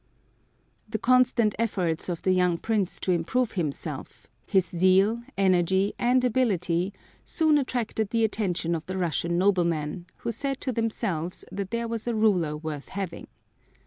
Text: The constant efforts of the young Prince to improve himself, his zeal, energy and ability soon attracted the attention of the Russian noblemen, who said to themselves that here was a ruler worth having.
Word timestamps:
The 0.89 0.97
constant 0.97 1.53
efforts 1.59 2.09
of 2.09 2.23
the 2.23 2.31
young 2.31 2.57
Prince 2.57 2.99
to 3.01 3.11
improve 3.11 3.51
himself, 3.51 4.25
his 4.47 4.65
zeal, 4.67 5.21
energy 5.37 5.93
and 5.99 6.23
ability 6.25 6.91
soon 7.23 7.59
attracted 7.59 8.09
the 8.09 8.23
attention 8.23 8.73
of 8.73 8.83
the 8.87 8.97
Russian 8.97 9.37
noblemen, 9.37 10.07
who 10.17 10.31
said 10.31 10.59
to 10.61 10.71
themselves 10.71 11.45
that 11.51 11.71
here 11.71 11.87
was 11.87 12.07
a 12.07 12.15
ruler 12.15 12.57
worth 12.57 12.89
having. 12.89 13.27